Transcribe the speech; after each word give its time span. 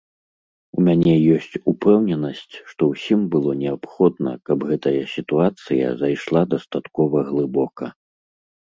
У 0.77 0.85
мяне 0.87 1.11
ёсць 1.33 1.59
упэўненасць, 1.71 2.55
што 2.71 2.81
ўсім 2.95 3.21
было 3.37 3.51
неабходна, 3.63 4.31
каб 4.51 4.57
гэтая 4.73 4.97
сітуацыя 5.15 5.97
зайшла 6.05 6.41
дастаткова 6.59 7.17
глыбока. 7.33 7.85